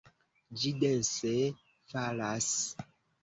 Ĝi 0.61 0.71
dense 0.83 1.33
falas! 1.91 2.49